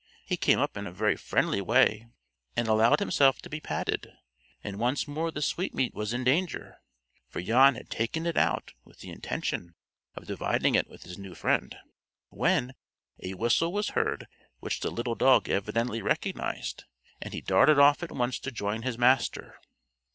[0.25, 2.07] He came up in a very friendly way
[2.55, 4.11] and allowed himself to be patted;
[4.63, 6.81] and once more the sweetmeat was in danger,
[7.27, 9.75] for Jan had taken it out with the intention
[10.15, 11.75] of dividing it with this new friend,
[12.29, 12.73] when
[13.21, 14.25] a whistle was heard
[14.59, 16.85] which the little dog evidently recognized,
[17.21, 19.59] and he darted off at once to join his master.